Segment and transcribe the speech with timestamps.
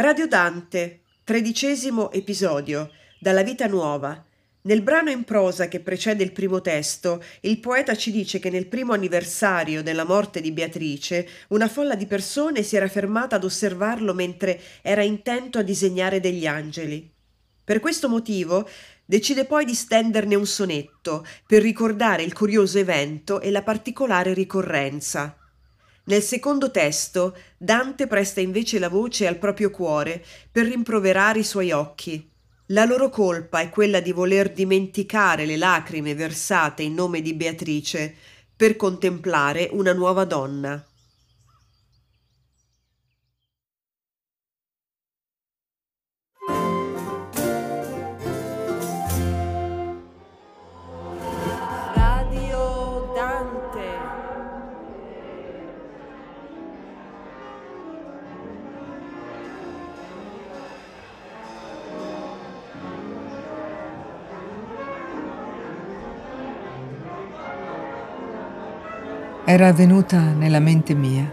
[0.00, 4.24] Radio Dante, tredicesimo episodio, dalla vita nuova.
[4.60, 8.68] Nel brano in prosa che precede il primo testo, il poeta ci dice che nel
[8.68, 14.14] primo anniversario della morte di Beatrice, una folla di persone si era fermata ad osservarlo
[14.14, 17.12] mentre era intento a disegnare degli angeli.
[17.64, 18.68] Per questo motivo
[19.04, 25.36] decide poi di stenderne un sonetto per ricordare il curioso evento e la particolare ricorrenza.
[26.08, 31.70] Nel secondo testo Dante presta invece la voce al proprio cuore per rimproverare i suoi
[31.70, 32.30] occhi.
[32.68, 38.14] La loro colpa è quella di voler dimenticare le lacrime versate in nome di Beatrice
[38.56, 40.82] per contemplare una nuova donna.
[69.50, 71.26] Era venuta nella mente mia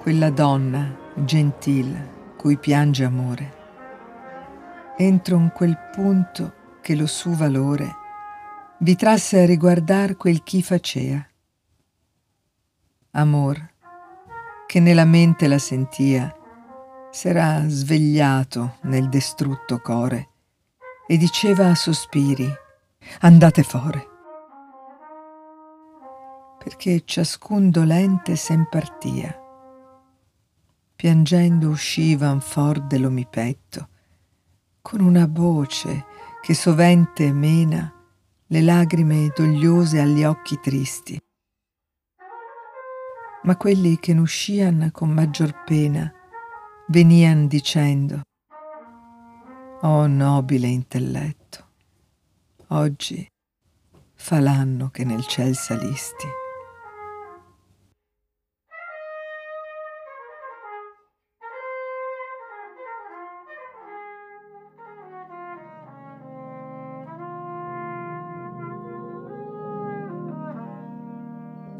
[0.00, 3.52] quella donna gentil cui piange amore.
[4.96, 7.92] Entro in quel punto che lo suo valore
[8.78, 11.26] vi trasse a riguardar quel chi facea.
[13.10, 13.70] Amor,
[14.68, 16.32] che nella mente la sentia,
[17.10, 20.28] s'era svegliato nel distrutto core
[21.08, 22.48] e diceva a sospiri,
[23.22, 24.10] andate fore
[26.62, 29.36] perché ciascun dolente sen partia.
[30.94, 33.88] Piangendo uscivan for dello mi petto,
[34.80, 36.04] con una voce
[36.40, 37.92] che sovente mena
[38.46, 41.20] le lagrime dogliose agli occhi tristi.
[43.42, 46.12] Ma quelli che n'uscian con maggior pena
[46.86, 48.20] venian dicendo,
[49.80, 51.66] Oh nobile intelletto,
[52.68, 53.26] oggi
[54.14, 56.40] fa l'anno che nel ciel salisti.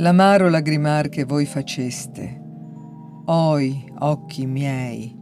[0.00, 2.40] L'amaro lagrimar che voi faceste,
[3.24, 5.12] oi occhi miei,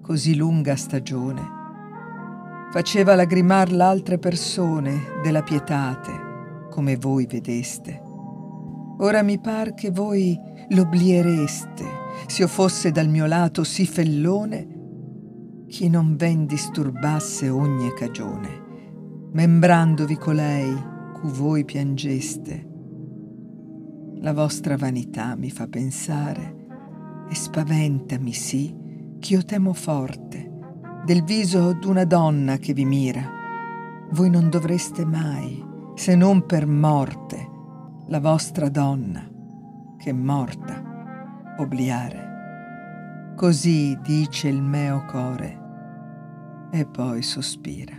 [0.00, 1.42] così lunga stagione,
[2.70, 8.00] faceva lagrimar l'altre persone della pietate, come voi vedeste.
[8.98, 11.84] Ora mi par che voi l'obliereste,
[12.28, 18.62] se io fosse dal mio lato sì fellone, chi non ven disturbasse ogni cagione,
[19.32, 20.72] membrandovi colei
[21.12, 22.70] cu voi piangeste
[24.22, 28.72] la vostra vanità mi fa pensare e spaventami sì
[29.18, 30.50] ch'io temo forte
[31.04, 33.28] del viso d'una donna che vi mira.
[34.12, 35.60] Voi non dovreste mai,
[35.96, 37.50] se non per morte,
[38.06, 39.28] la vostra donna,
[39.98, 43.32] che morta, obliare.
[43.34, 45.58] Così dice il meo core
[46.70, 47.98] e poi sospira.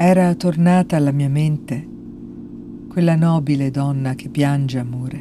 [0.00, 1.84] Era tornata alla mia mente
[2.88, 5.16] quella nobile donna che piange amore,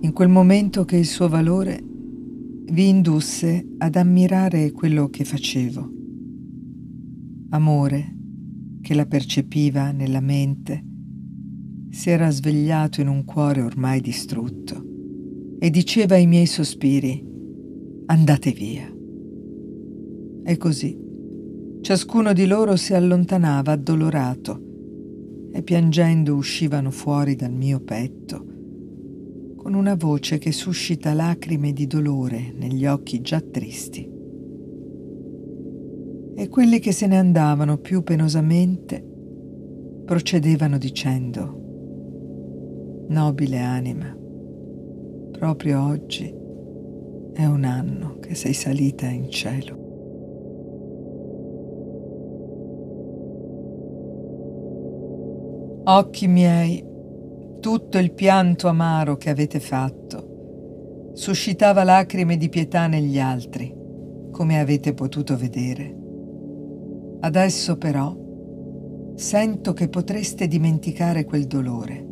[0.00, 1.80] in quel momento che il suo valore
[2.72, 5.90] vi indusse ad ammirare quello che facevo.
[7.50, 8.16] Amore,
[8.80, 10.84] che la percepiva nella mente,
[11.88, 14.84] si era svegliato in un cuore ormai distrutto
[15.60, 17.24] e diceva ai miei sospiri,
[18.06, 18.92] andate via.
[20.42, 21.10] E così
[21.82, 24.60] ciascuno di loro si allontanava addolorato
[25.52, 28.46] e piangendo uscivano fuori dal mio petto
[29.56, 34.08] con una voce che suscita lacrime di dolore negli occhi già tristi.
[36.34, 39.04] E quelli che se ne andavano più penosamente
[40.04, 41.60] procedevano dicendo,
[43.08, 44.16] Nobile anima,
[45.32, 46.32] proprio oggi
[47.32, 49.81] è un anno che sei salita in cielo.
[55.84, 56.84] Occhi miei,
[57.60, 60.30] tutto il pianto amaro che avete fatto
[61.14, 63.74] suscitava lacrime di pietà negli altri,
[64.30, 65.94] come avete potuto vedere.
[67.20, 68.16] Adesso però
[69.14, 72.06] sento che potreste dimenticare quel dolore.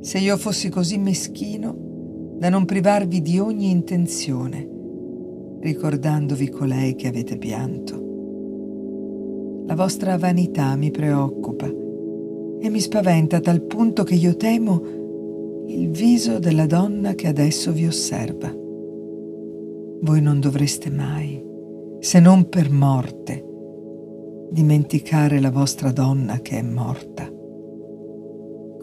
[0.00, 4.66] Se io fossi così meschino da non privarvi di ogni intenzione,
[5.60, 8.06] ricordandovi colei che avete pianto.
[9.66, 11.77] La vostra vanità mi preoccupa
[12.68, 17.72] e mi spaventa a tal punto che io temo il viso della donna che adesso
[17.72, 18.54] vi osserva.
[20.00, 21.42] Voi non dovreste mai,
[21.98, 23.42] se non per morte,
[24.50, 27.26] dimenticare la vostra donna che è morta.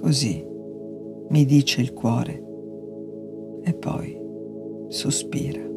[0.02, 0.44] Così
[1.30, 2.44] mi dice il cuore
[3.64, 4.18] e poi
[4.88, 5.75] sospira.